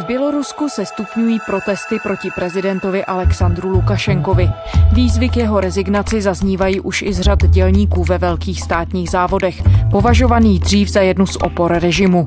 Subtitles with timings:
[0.00, 4.50] V Bělorusku se stupňují protesty proti prezidentovi Alexandru Lukašenkovi.
[4.92, 10.58] Výzvy k jeho rezignaci zaznívají už i z řad dělníků ve velkých státních závodech, považovaný
[10.58, 12.26] dřív za jednu z opor režimu.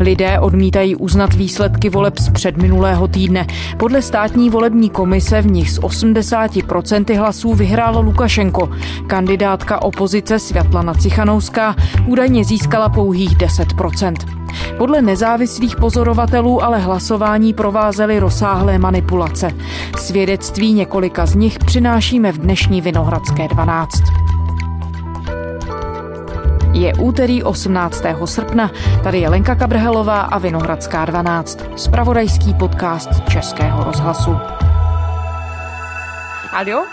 [0.00, 3.46] Lidé odmítají uznat výsledky voleb z předminulého týdne.
[3.76, 8.70] Podle státní volební komise v nich z 80% hlasů vyhrál Lukašenko.
[9.06, 14.39] Kandidátka opozice Světlana Cichanouská údajně získala pouhých 10%.
[14.77, 19.51] Podle nezávislých pozorovatelů ale hlasování provázely rozsáhlé manipulace.
[19.97, 23.91] Svědectví několika z nich přinášíme v dnešní Vinohradské 12.
[26.73, 28.03] Je úterý 18.
[28.25, 28.71] srpna,
[29.03, 34.37] tady je Lenka Kabrhelová a Vinohradská 12, spravodajský podcast Českého rozhlasu.
[36.51, 36.83] Алло?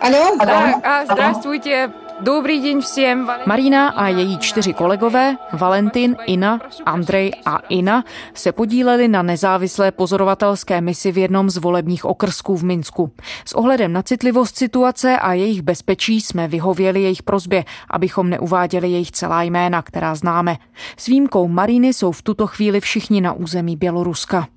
[0.00, 0.74] Алло, да.
[0.84, 1.92] А, здравствуйте.
[2.21, 3.27] Dobrý den všem.
[3.45, 10.81] Marina a její čtyři kolegové, Valentin, Ina, Andrej a Ina, se podíleli na nezávislé pozorovatelské
[10.81, 13.11] misi v jednom z volebních okrsků v Minsku.
[13.45, 19.11] S ohledem na citlivost situace a jejich bezpečí jsme vyhověli jejich prozbě, abychom neuváděli jejich
[19.11, 20.57] celá jména, která známe.
[20.97, 24.47] S výjimkou Mariny jsou v tuto chvíli všichni na území Běloruska.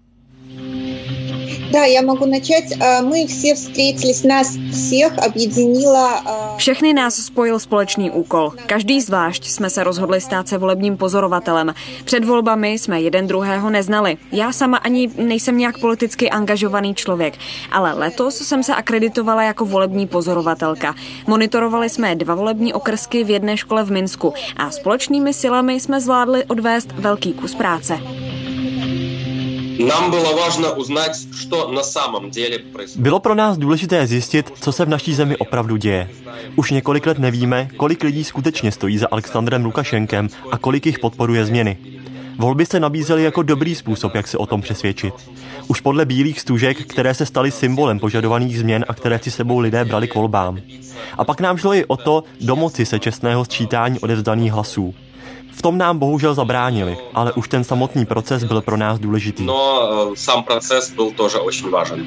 [1.72, 2.73] Да, я могу начать.
[3.02, 6.22] Мы все встретились, нас всех объединила...
[6.58, 8.53] Všechny nás spojil společný úkol.
[8.66, 11.73] Každý zvlášť jsme se rozhodli stát se volebním pozorovatelem.
[12.06, 14.17] Před volbami jsme jeden druhého neznali.
[14.31, 17.34] Já sama ani nejsem nějak politicky angažovaný člověk,
[17.72, 20.95] ale letos jsem se akreditovala jako volební pozorovatelka.
[21.28, 26.45] Monitorovali jsme dva volební okrsky v jedné škole v Minsku a společnými silami jsme zvládli
[26.45, 28.00] odvést velký kus práce.
[29.88, 31.12] Nám bylo важно uznat,
[31.50, 32.58] co na samém děle
[32.95, 36.09] Bylo pro nás důležité zjistit, co se v naší zemi opravdu děje.
[36.56, 41.45] Už několik let nevíme, kolik lidí skutečně stojí za Alexandrem Lukašenkem a kolik jich podporuje
[41.45, 41.77] změny.
[42.38, 45.14] Volby se nabízely jako dobrý způsob, jak se o tom přesvědčit.
[45.67, 49.86] Už podle bílých stůžek, které se staly symbolem požadovaných změn a které si sebou lidé
[49.86, 50.60] brali k volbám.
[51.17, 54.95] A pak nám šlo i o to domoci se čestného sčítání odevzdaných hlasů.
[55.58, 59.45] V tom nám bohužel zabránili, ale už ten samotný proces byl pro nás důležitý.
[59.45, 62.05] No, sám proces byl тоже очень важен.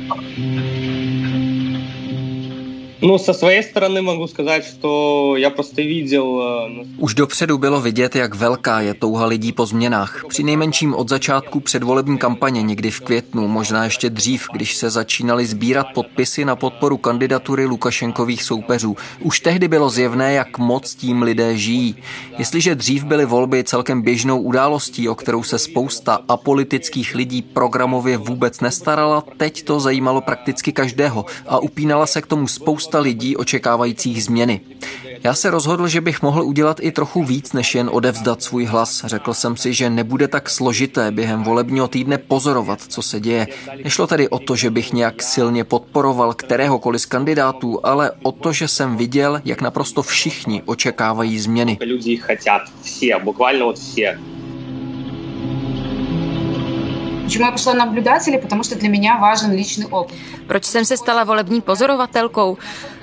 [3.03, 6.41] No, со своей стороны могу сказать, что я просто видел...
[6.41, 10.25] Э, Už dopředu bylo vidět, jak velká je touha lidí po změnách.
[10.29, 15.47] Při nejmenším od začátku předvolební kampaně, někdy v květnu, možná ještě dřív, když se začínali
[15.47, 18.97] sbírat podpisy na podporu kandidatury Lukašenkových soupeřů.
[19.21, 21.97] Už tehdy bylo zjevné, jak moc tím lidé žijí.
[22.39, 28.61] Jestliže dřív byly volby celkem běžnou událostí, o kterou se spousta apolitických lidí programově vůbec
[28.61, 34.24] nestarala, teď to zajímalo prakticky každého a upínala se k tomu spousta spousta lidí očekávajících
[34.24, 34.62] změny.
[35.24, 39.06] Já se rozhodl, že bych mohl udělat i trochu víc, než jen odevzdat svůj hlas.
[39.06, 43.48] Řekl jsem si, že nebude tak složité během volebního týdne pozorovat, co se děje.
[43.84, 48.54] Nešlo tedy o to, že bych nějak silně podporoval kteréhokoliv z kandidátů, ale o to,
[48.54, 51.78] že jsem viděl, jak naprosto všichni očekávají změny.
[51.82, 54.41] Lidi chtějí, všichni.
[57.31, 58.39] Почему я пошла наблюдателей?
[58.39, 60.15] Потому что для меня важен личный опыт.
[60.47, 62.59] Proč jsem se stala volební pozorovatelkou?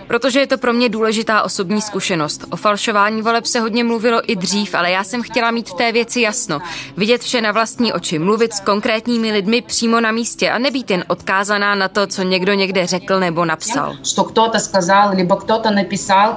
[0.07, 2.45] Protože je to pro mě důležitá osobní zkušenost.
[2.49, 5.91] O falšování voleb se hodně mluvilo i dřív, ale já jsem chtěla mít v té
[5.91, 6.59] věci jasno.
[6.97, 11.03] Vidět vše na vlastní oči, mluvit s konkrétními lidmi přímo na místě a nebýt jen
[11.07, 13.95] odkázaná na to, co někdo někde řekl nebo napsal.
[14.03, 16.35] Что кто-то сказал, либо кто-то написал.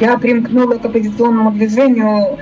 [0.00, 2.38] Я примкнула к оппозиционному движению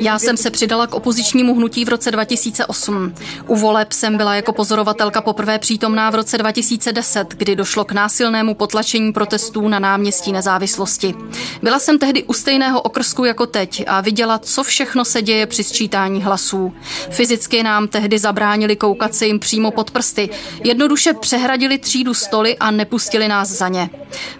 [0.00, 3.14] já jsem se přidala k opozičnímu hnutí v roce 2008.
[3.46, 8.54] U voleb jsem byla jako pozorovatelka poprvé přítomná v roce 2010, kdy došlo k násilnému
[8.54, 11.14] potlačení protestů na náměstí nezávislosti.
[11.62, 15.64] Byla jsem tehdy u stejného okrsku jako teď a viděla, co všechno se děje při
[15.64, 16.72] sčítání hlasů.
[17.10, 20.30] Fyzicky nám tehdy zabránili koukat se jim přímo pod prsty.
[20.64, 23.90] Jednoduše přehradili třídu stoly a nepustili nás za ně.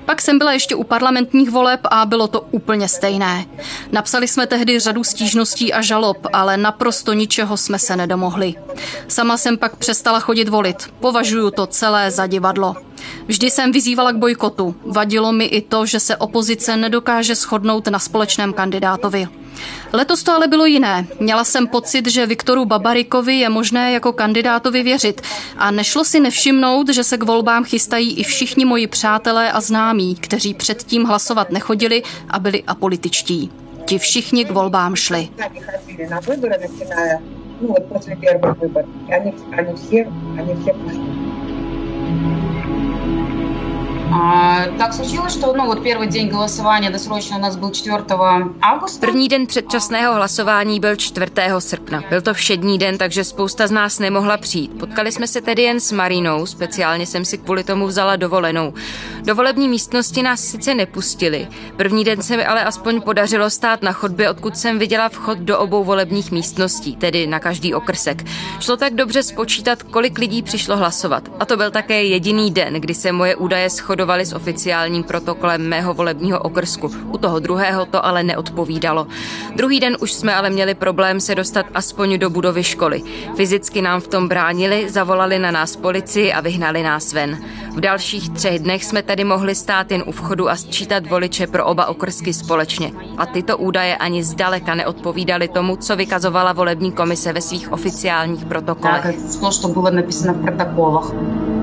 [0.05, 3.47] Pak jsem byla ještě u parlamentních voleb a bylo to úplně stejné.
[3.93, 8.55] Napsali jsme tehdy řadu stížností a žalob, ale naprosto ničeho jsme se nedomohli.
[9.09, 10.77] Sama jsem pak přestala chodit volit.
[11.01, 12.77] Považuji to celé za divadlo.
[13.27, 14.75] Vždy jsem vyzývala k bojkotu.
[14.87, 19.29] Vadilo mi i to, že se opozice nedokáže shodnout na společném kandidátovi.
[19.93, 21.07] Letos to ale bylo jiné.
[21.21, 25.21] Měla jsem pocit, že Viktoru Babarikovi je možné jako kandidátovi věřit
[25.57, 30.15] a nešlo si nevšimnout, že se k volbám chystají i všichni moji přátelé a známí,
[30.15, 33.51] kteří předtím hlasovat nechodili a byli apolitičtí.
[33.89, 35.29] Ti všichni k volbám šli.
[44.78, 48.04] Так случилось, что ну, вот первый день голосования досрочно у нас был 4
[48.62, 49.08] августа.
[49.08, 51.32] První den předčasného hlasování byl 4.
[51.60, 52.04] srpna.
[52.10, 54.72] Byl to všední den, takže spousta z nás nemohla přijít.
[54.80, 58.74] Potkali jsme se tedy jen s Marinou, speciálně jsem si kvůli tomu vzala dovolenou.
[59.22, 61.48] Do volební místnosti nás sice nepustili.
[61.78, 65.60] První den se mi ale aspoň podařilo stát na chodbě, odkud jsem viděla vchod do
[65.60, 68.24] obou volebních místností, tedy na každý okrsek.
[68.60, 71.24] Šlo tak dobře spočítat, kolik lidí přišlo hlasovat.
[71.40, 75.69] A to byl také jediný den, kdy se moje údaje shodovaly shodovali s oficiálním protokolem
[75.69, 76.91] mého volebního okrsku.
[77.11, 79.07] U toho druhého to ale neodpovídalo.
[79.57, 83.03] Druhý den už jsme ale měli problém se dostat aspoň do budovy školy.
[83.37, 87.39] Fyzicky nám v tom bránili, zavolali na nás policii a vyhnali nás ven.
[87.75, 91.67] V dalších třech dnech jsme tedy mohli stát jen u vchodu a sčítat voliče pro
[91.67, 92.93] oba okrsky společně.
[93.17, 99.03] A tyto údaje ani zdaleka neodpovídaly tomu, co vykazovala volební komise ve svých oficiálních protokolech.
[99.03, 101.58] Tak, to, co bylo napsáno v protokolech.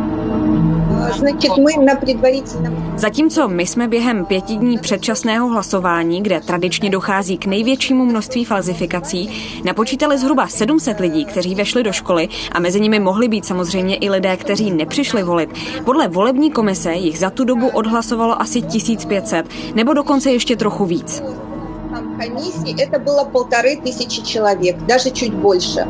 [1.19, 2.95] Значит, мы на предварительном...
[2.97, 9.31] Zatímco my jsme během pěti dní předčasného hlasování, kde tradičně dochází k největšímu množství falzifikací,
[9.65, 14.11] napočítali zhruba 700 lidí, kteří vešli do školy a mezi nimi mohli být samozřejmě i
[14.11, 15.51] lidé, kteří nepřišli volit.
[15.85, 21.23] Podle volební komise jich za tu dobu odhlasovalo asi 1500, nebo dokonce ještě trochu víc.
[22.21, 25.87] Комиссии это было полторы тысячи человек, даже чуть больше.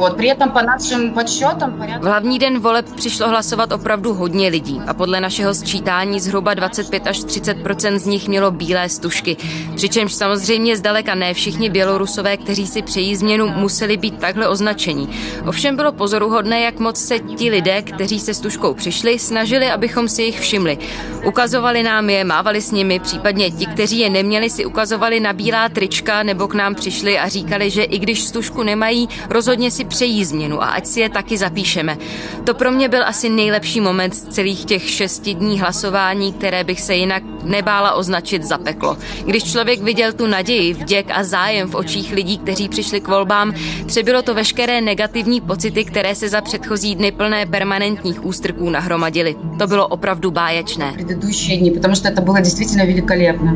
[0.00, 0.16] Вот.
[0.16, 4.94] При этом по нашим подсчетам V hlavní den voleb přišlo hlasovat opravdu hodně lidí a
[4.94, 7.56] podle našeho sčítání zhruba 25 až 30
[7.96, 9.36] z nich mělo bílé stužky.
[9.76, 15.08] Přičemž samozřejmě zdaleka ne všichni Bělorusové, kteří si přejí změnu, museli být takhle označení.
[15.46, 20.22] Ovšem bylo pozoruhodné, jak moc se ti lidé, kteří se stužkou přišli, snažili, abychom si
[20.22, 20.78] jich všimli.
[21.26, 25.68] Ukazovali nám je, mávali s nimi, případně ti, kteří je neměli, si ukazovali na bílá
[25.68, 30.24] trička nebo k nám přišli a říkali, že i když stužku nemají, rozhodně si přejí
[30.24, 31.98] změnu a ať si je taky zapíšeme.
[32.44, 36.80] To pro mě byl asi nejlepší moment z celých těch šesti dní hlasování, které bych
[36.80, 38.96] se jinak nebála označit za peklo.
[39.24, 43.52] Když člověk viděl tu naději, vděk a zájem v očích lidí, kteří přišli k volbám,
[43.86, 49.36] přebylo to veškeré negativní pocity, které se za předchozí dny plné permanentních ústrků nahromadily.
[49.58, 50.92] To bylo opravdu báječné.
[50.96, 53.52] Предыдущие дни, потому что это было действительно великолепно.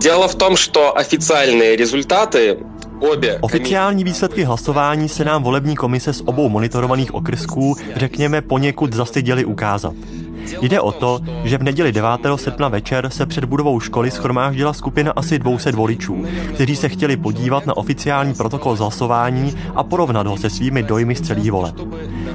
[0.00, 2.56] Дело в том, что официальные результаты Obě.
[3.41, 9.93] Oficiální výsledky hlasování se nám volební komise z obou monitorovaných okrsků, řekněme, poněkud zastyděli ukázat.
[10.61, 12.09] Jde o to, že v neděli 9.
[12.35, 17.65] srpna večer se před budovou školy schromáždila skupina asi 200 voličů, kteří se chtěli podívat
[17.65, 21.75] na oficiální protokol hlasování a porovnat ho se svými dojmy z celých voleb.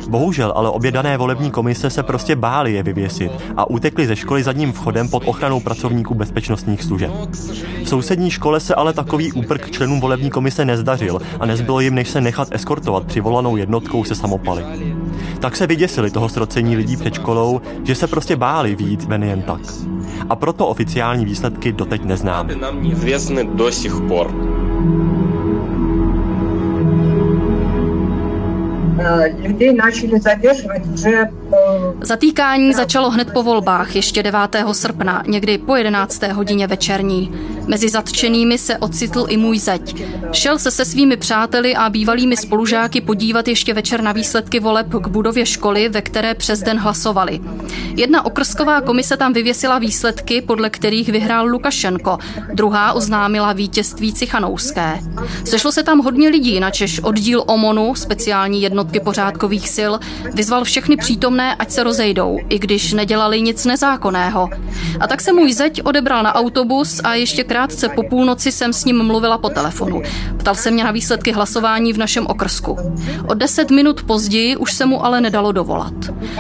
[0.09, 4.43] Bohužel ale obě dané volební komise se prostě báli je vyvěsit a utekli ze školy
[4.43, 7.11] zadním vchodem pod ochranou pracovníků bezpečnostních služeb.
[7.85, 12.09] V sousední škole se ale takový úprk členům volební komise nezdařil a nezbylo jim, než
[12.09, 14.65] se nechat eskortovat přivolanou jednotkou se samopaly.
[15.41, 19.43] Tak se vyděsili toho srocení lidí před školou, že se prostě báli výjít ven jen
[19.43, 19.61] tak.
[20.31, 22.55] A proto oficiální výsledky doteď neznáme.
[32.03, 34.41] Zatýkání začalo hned po volbách, ještě 9.
[34.73, 36.23] srpna, někdy po 11.
[36.23, 37.35] hodině večerní.
[37.71, 40.03] Mezi zatčenými se ocitl i můj zeď.
[40.33, 45.07] Šel se se svými přáteli a bývalými spolužáky podívat ještě večer na výsledky voleb k
[45.07, 47.41] budově školy, ve které přes den hlasovali.
[47.97, 52.19] Jedna okrsková komise tam vyvěsila výsledky, podle kterých vyhrál Lukašenko,
[52.53, 55.01] druhá oznámila vítězství Cichanouské.
[55.45, 59.93] Sešlo se tam hodně lidí, načež oddíl OMONu, speciální jednotky pořádkových sil,
[60.35, 64.49] vyzval všechny přítomné ať se rozejdou, i když nedělali nic nezákonného.
[65.01, 68.85] A tak se můj zeď odebral na autobus a ještě krátce po půlnoci jsem s
[68.85, 70.03] ním mluvila po telefonu.
[70.37, 72.77] Ptal se mě na výsledky hlasování v našem okrsku.
[73.29, 75.93] O deset minut později už se mu ale nedalo dovolat.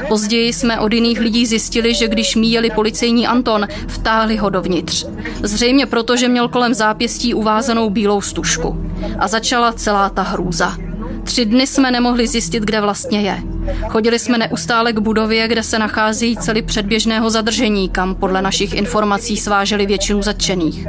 [0.08, 5.06] Později jsme od jiných lidí zjistili, že když míjeli policejní Anton, vtáhli ho dovnitř.
[5.42, 8.76] Zřejmě proto, že měl kolem zápěstí uvázanou bílou stužku.
[9.18, 10.76] A začala celá ta hrůza.
[11.24, 13.49] Tři dny jsme nemohli zjistit, kde vlastně je.
[13.88, 19.36] Chodili jsme neustále k budově, kde se nachází celý předběžného zadržení, kam podle našich informací
[19.36, 20.86] sváželi většinu zatčených.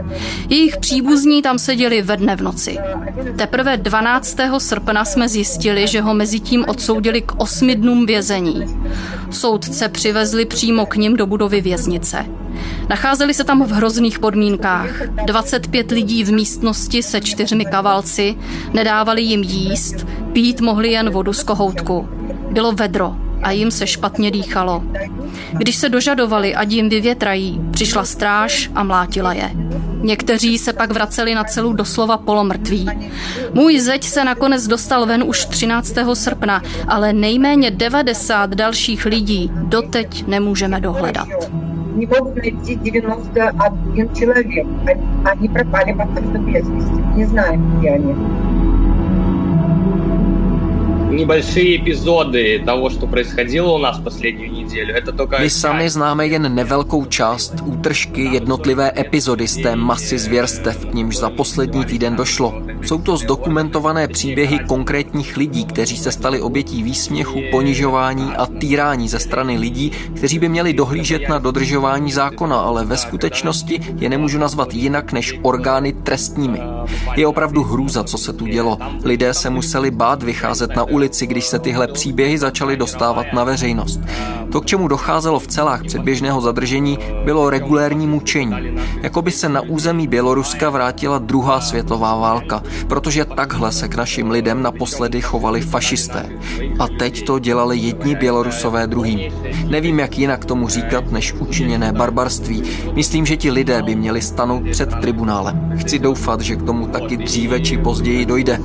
[0.50, 2.78] Jejich příbuzní tam seděli ve dne v noci.
[3.38, 4.38] Teprve 12.
[4.58, 8.66] srpna jsme zjistili, že ho mezi tím odsoudili k osmi dnům vězení.
[9.32, 12.26] Soudce přivezli přímo k ním do budovy věznice.
[12.92, 14.90] Nacházeli se tam v hrozných podmínkách.
[15.26, 18.36] 25 lidí v místnosti se čtyřmi kavalci,
[18.74, 19.96] nedávali jim jíst,
[20.34, 22.10] pít mohli jen vodu z kohoutku.
[22.52, 24.84] Bylo vedro a jim se špatně dýchalo.
[25.52, 29.52] Když se dožadovali, ať jim vyvětrají, přišla stráž a mlátila je.
[30.02, 32.90] Někteří se pak vraceli na celu doslova polomrtví.
[33.54, 35.96] Můj zeď se nakonec dostal ven už 13.
[36.14, 41.28] srpna, ale nejméně 90 dalších lidí doteď nemůžeme dohledat.
[41.96, 44.68] Не могут найти 91 человек.
[45.26, 47.02] Они пропали просто без вести.
[47.16, 48.14] Не знаем, где они
[51.12, 54.96] небольшие эпизоды того, что происходило у нас последнюю неделю.
[54.96, 55.38] Это только...
[55.38, 61.18] My sami známe jen nevelkou část, útržky, jednotlivé epizody z té masy zvěrstev, k nímž
[61.18, 62.54] za poslední týden došlo.
[62.84, 69.20] Jsou to zdokumentované příběhy konkrétních lidí, kteří se stali obětí výsměchu, ponižování a týrání ze
[69.20, 74.74] strany lidí, kteří by měli dohlížet na dodržování zákona, ale ve skutečnosti je nemůžu nazvat
[74.74, 76.62] jinak než orgány trestními.
[77.16, 78.78] Je opravdu hrůza, co se tu dělo.
[79.04, 84.00] Lidé se museli bát vycházet na ulici, když se tyhle příběhy začaly dostávat na veřejnost.
[84.52, 88.56] To, k čemu docházelo v celách předběžného zadržení, bylo regulérní mučení.
[89.02, 94.31] Jako by se na území Běloruska vrátila druhá světová válka, protože takhle se k našim
[94.31, 96.29] lidem naposledy chovali fašisté.
[96.79, 99.21] A teď to dělali jedni Bělorusové druhým.
[99.69, 102.63] Nevím, jak jinak tomu říkat, než učiněné barbarství.
[102.93, 105.73] Myslím, že ti lidé by měli stanout před tribunálem.
[105.79, 108.59] Chci doufat, že k tomu taky dříve či později dojde.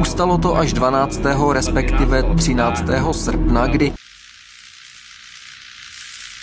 [0.00, 1.20] Ustalo to až 12.
[1.52, 2.84] respektive 13.
[3.12, 3.92] srpna, kdy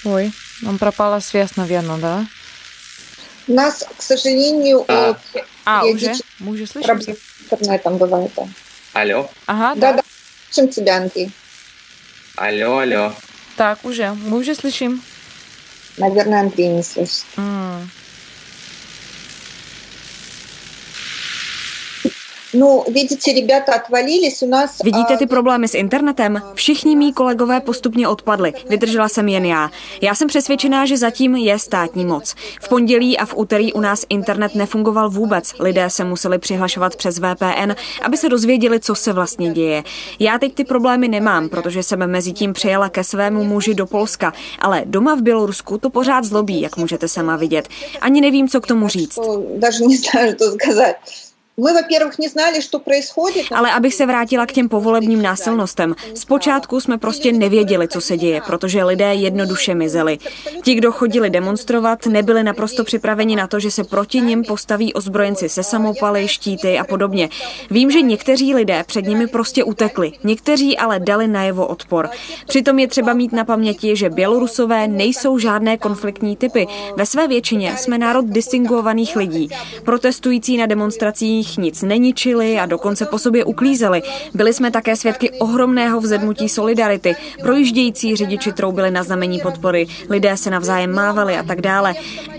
[0.03, 0.31] Ой,
[0.61, 2.25] нам пропала связь, наверное, да?
[3.47, 5.15] У нас, к сожалению, а,
[5.66, 6.14] а уже?
[6.38, 6.86] Мы уже слышим?
[6.86, 8.32] Проблемы с интернетом бывает.
[8.92, 9.28] Алло.
[9.46, 9.92] Ага, да.
[9.92, 10.02] Да, да.
[10.48, 11.30] Слышим тебя, Андрей.
[12.36, 13.12] Алло, алло.
[13.56, 14.12] Так, уже.
[14.12, 15.02] Мы уже слышим.
[15.96, 17.24] Наверное, Андрей не слышит.
[17.36, 17.88] Mm.
[22.53, 24.77] No, vidíte, ребята отвалились, у нас...
[24.83, 26.41] Vidíte ty problémy s internetem?
[26.53, 28.53] Všichni mý kolegové postupně odpadli.
[28.69, 29.71] Vydržela jsem jen já.
[30.01, 32.35] Já jsem přesvědčená, že zatím je státní moc.
[32.61, 35.53] V pondělí a v úterý u nás internet nefungoval vůbec.
[35.59, 39.83] Lidé se museli přihlašovat přes VPN, aby se dozvěděli, co se vlastně děje.
[40.19, 44.33] Já teď ty problémy nemám, protože jsem mezi tím přijela ke svému muži do Polska,
[44.59, 47.67] ale doma v Bělorusku to pořád zlobí, jak můžete sama vidět.
[48.01, 49.19] Ani nevím, co k tomu říct.
[49.57, 50.95] Даже не знаю, что сказать.
[51.57, 53.45] My, во-первых, neznali, co происходит.
[53.51, 55.95] Ale abych se vrátila k těm povolebním násilnostem.
[56.13, 60.17] Zpočátku jsme prostě nevěděli, co se děje, protože lidé jednoduše mizeli.
[60.63, 65.49] Ti, kdo chodili demonstrovat, nebyli naprosto připraveni na to, že se proti nim postaví ozbrojenci
[65.49, 67.29] se samopaly, štíty a podobně.
[67.71, 72.09] Vím, že někteří lidé před nimi prostě utekli, někteří ale dali najevo odpor.
[72.47, 76.67] Přitom je třeba mít na paměti, že Bělorusové nejsou žádné konfliktní typy.
[76.95, 79.49] Ve své většině jsme národ distinguovaných lidí.
[79.83, 84.02] Protestující na demonstracích nich nic neničili a dokonce po sobě uklízeli.
[84.34, 87.14] Byli jsme také svědky ohromného vzedmutí solidarity.
[87.42, 91.94] Projíždějící řidiči troubili na znamení podpory, lidé se navzájem mávali a tak dále.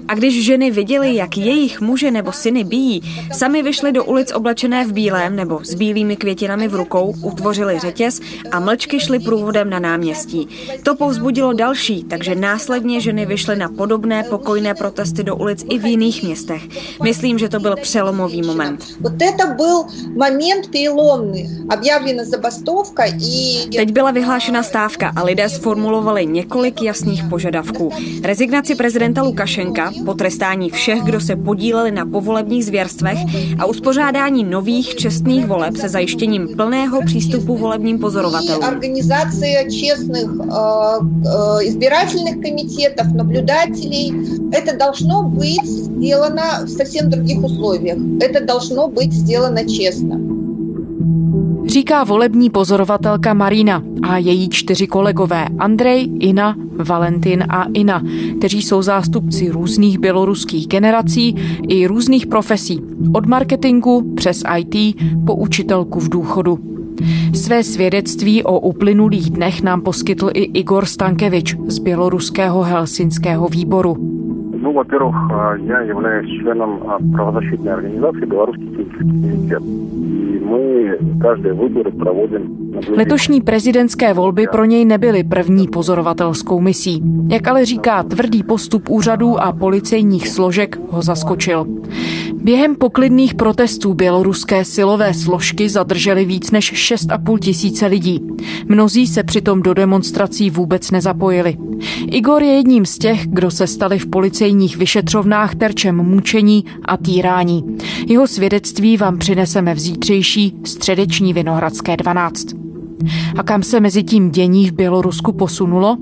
[0.07, 3.01] A když ženy viděli, jak jejich muže nebo syny bíjí,
[3.37, 8.21] sami vyšli do ulic oblečené v bílém nebo s bílými květinami v rukou, utvořili řetěz
[8.51, 10.47] a mlčky šli průvodem na náměstí.
[10.83, 15.85] To povzbudilo další, takže následně ženy vyšly na podobné pokojné protesty do ulic i v
[15.85, 16.61] jiných městech.
[17.03, 18.96] Myslím, že to byl přelomový moment.
[19.00, 21.48] Вот это был момент переломный.
[21.68, 23.68] Объявлена забастовка и...
[23.76, 27.90] Teď byla vyhlášena stávka a lidé sformulovali několik jasných požadavků.
[28.22, 33.18] Rezignaci prezidenta Lukašenka, potrestání všech, kdo se podíleli na povolebních zvěrstvech
[33.58, 38.64] a uspořádání nových čestných voleb se zajištěním plného přístupu volebním pozorovatelům.
[38.64, 44.12] Organizace čestných uh, uh, избирательных комитетов, наблюдателей.
[44.52, 47.98] Это должно быть сделано в совсем других условиях.
[48.20, 50.18] Это должно být сделано čestně.
[51.66, 58.02] Říká volební pozorovatelka Marina a její čtyři kolegové Andrej, Ina, Valentin a Ina,
[58.38, 61.36] kteří jsou zástupci různých běloruských generací
[61.68, 62.80] i různých profesí,
[63.14, 66.58] od marketingu přes IT po učitelku v důchodu.
[67.34, 74.15] Své svědectví o uplynulých dnech nám poskytl i Igor Stankevič z běloruského helsinského výboru.
[74.66, 75.14] Ну, во-первых,
[75.66, 76.80] я являюсь членом
[77.12, 79.62] правозащитной организации «Белорусский технический комитет».
[79.62, 82.62] И мы каждые выборы проводим
[82.96, 87.02] Letošní prezidentské volby pro něj nebyly první pozorovatelskou misí.
[87.28, 91.66] Jak ale říká, tvrdý postup úřadů a policejních složek ho zaskočil.
[92.43, 98.21] Během poklidných protestů běloruské silové složky zadrželi víc než 6,5 tisíce lidí.
[98.65, 101.57] Mnozí se přitom do demonstrací vůbec nezapojili.
[102.05, 107.63] Igor je jedním z těch, kdo se stali v policejních vyšetřovnách terčem mučení a týrání.
[108.07, 112.45] Jeho svědectví vám přineseme v zítřejší středeční Vinohradské 12.
[113.37, 115.97] A kam se mezi tím dění v Bělorusku posunulo?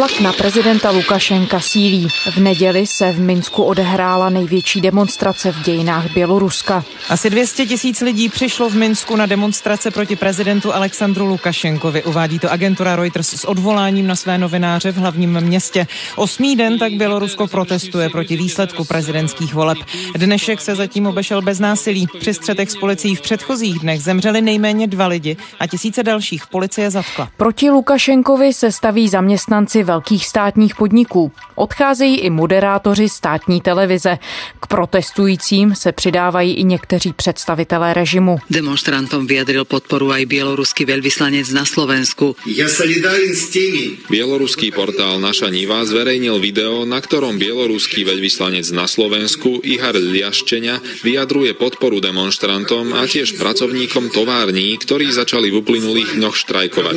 [0.00, 2.08] Tlak na prezidenta Lukašenka sílí.
[2.30, 6.84] V neděli se v Minsku odehrála největší demonstrace v dějinách Běloruska.
[7.08, 12.02] Asi 200 tisíc lidí přišlo v Minsku na demonstrace proti prezidentu Alexandru Lukašenkovi.
[12.02, 15.86] Uvádí to agentura Reuters s odvoláním na své novináře v hlavním městě.
[16.16, 19.78] Osmý den tak Bělorusko protestuje proti výsledku prezidentských voleb.
[20.16, 22.06] Dnešek se zatím obešel bez násilí.
[22.20, 26.90] Při střetech s policií v předchozích dnech zemřeli nejméně dva lidi a tisíce dalších policie
[26.90, 27.28] zatkla.
[27.36, 31.32] Proti Lukašenkovi se staví zaměstnanci velkých státních podniků.
[31.58, 34.18] Odcházejí i moderátoři státní televize.
[34.60, 38.38] K protestujícím se přidávají i někteří představitelé režimu.
[38.50, 42.36] Demonstrantom vyjadril podporu aj bieloruský veľvyslanec na Slovensku.
[42.46, 44.06] Ja solidarin s tými.
[44.06, 51.56] Bieloruský portál Naša Niva zverejnil video, na ktorom bieloruský veľvyslanec na Slovensku Ihar Liaščeňa vyjadruje
[51.56, 56.96] podporu demonstrantom a tiež pracovníkom tovární, ktorí začali v uplynulých dňoch štrajkovať.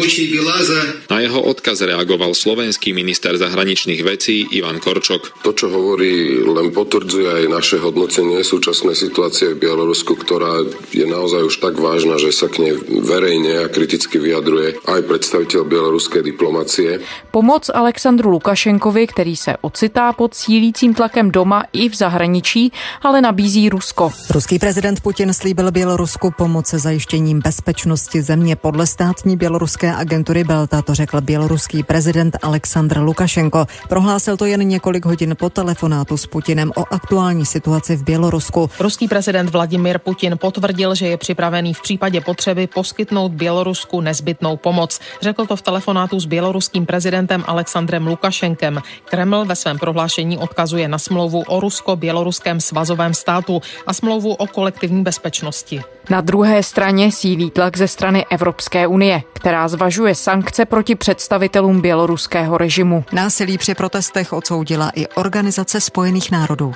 [1.07, 5.39] Na jeho odkaz reagoval slovenský minister zahraničných vecí Ivan Korčok.
[5.47, 11.47] To, čo hovorí, len potvrdzuje aj naše hodnotenie súčasnej situácie v Bielorusku, ktorá je naozaj
[11.47, 12.73] už tak vážna, že sa k nej
[13.05, 16.99] verejne a kriticky vyjadruje aj predstaviteľ bieloruskej diplomacie.
[17.31, 22.71] Pomoc Alexandru Lukašenkovi, který se ocitá pod sílícím tlakem doma i v zahraničí,
[23.01, 24.11] ale nabízí Rusko.
[24.29, 28.55] Ruský prezident Putin slíbil Bělorusku pomoc se zajištěním bezpečnosti země.
[28.55, 33.65] Podle státní běloruské agentury Belta to řekl běloruský prezident Aleksandr Lukašenko.
[33.89, 38.69] Prohlásil to jen několik hodin po telefonátu s Putinem o aktuální situaci v Bělorusku.
[38.79, 44.99] Ruský prezident Vladimir Putin potvrdil, že je připravený v případě potřeby poskytnout Bělorusku nezbytnou pomoc.
[45.21, 48.81] Řekl to v telefonátu s běloruským prezidentem Alexandrem Lukašenkem.
[49.05, 55.03] Kreml ve svém prohlášení odkazuje na smlouvu o rusko-běloruském svazovém státu a smlouvu o kolektivní
[55.03, 55.81] bezpečnosti.
[56.09, 62.57] Na druhé straně sílí tlak ze strany Evropské unie, která zvažuje sankce proti představitelům běloruského
[62.57, 63.05] režimu.
[63.11, 66.73] Násilí při protestech odsoudila i Organizace spojených národů.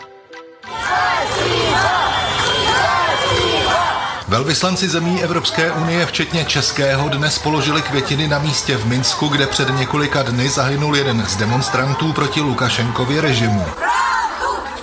[4.28, 9.70] Velvyslanci zemí Evropské unie, včetně Českého, dnes položili květiny na místě v Minsku, kde před
[9.80, 13.66] několika dny zahynul jeden z demonstrantů proti Lukašenkově režimu.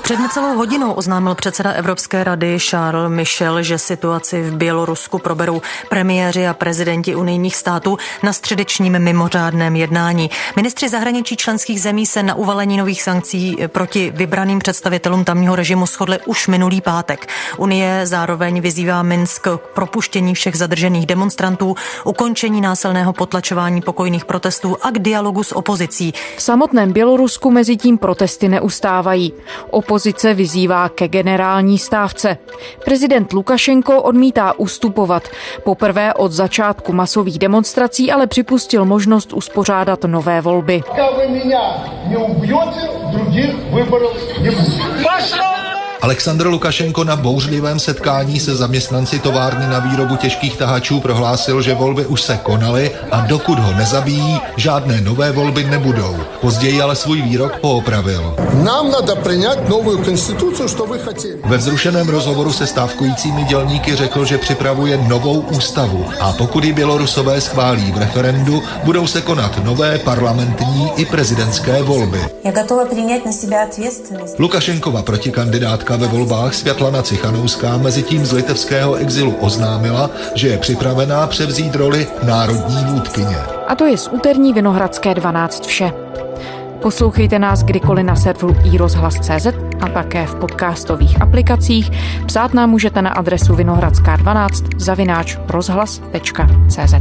[0.05, 6.47] Před necelou hodinou oznámil předseda Evropské rady Charles Michel, že situaci v Bělorusku proberou premiéři
[6.47, 10.31] a prezidenti unijních států na středečním mimořádném jednání.
[10.57, 16.19] Ministři zahraničí členských zemí se na uvalení nových sankcí proti vybraným představitelům tamního režimu shodli
[16.27, 17.29] už minulý pátek.
[17.57, 24.91] Unie zároveň vyzývá Minsk k propuštění všech zadržených demonstrantů, ukončení násilného potlačování pokojných protestů a
[24.91, 26.15] k dialogu s opozicí.
[26.37, 29.33] V samotném Bělorusku mezi tím protesty neustávají.
[29.71, 32.37] Opo- opozice vyzývá ke generální stávce.
[32.85, 35.23] Prezident Lukašenko odmítá ustupovat.
[35.65, 40.83] Poprvé od začátku masových demonstrací ale připustil možnost uspořádat nové volby.
[46.05, 52.07] Aleksandr Lukašenko na bouřlivém setkání se zaměstnanci továrny na výrobu těžkých tahačů prohlásil, že volby
[52.07, 56.17] už se konaly a dokud ho nezabijí, žádné nové volby nebudou.
[56.41, 58.37] Později ale svůj výrok poopravil.
[58.63, 61.29] Nám nada přijat novou konstituci, co vy chcete.
[61.45, 67.41] Ve vzrušeném rozhovoru se stávkujícími dělníky řekl, že připravuje novou ústavu a pokud ji Bělorusové
[67.41, 72.21] schválí v referendu, budou se konat nové parlamentní i prezidentské volby.
[74.39, 81.27] Lukašenkova protikandidátka ve volbách Světlana Cichanouská mezi tím z litevského exilu oznámila, že je připravená
[81.27, 83.37] převzít roli národní vůdkyně.
[83.69, 85.93] A to je z úterní Vinohradské 12 vše.
[86.83, 89.47] Poslouchejte nás kdykoliv na serveru iRozhlas.cz
[89.81, 91.91] a také v podcastových aplikacích.
[92.27, 96.95] Psát nám můžete na adresu vinohradská12 zavináč rozhlas.cz.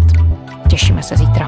[0.67, 1.45] Těšíme se zítra.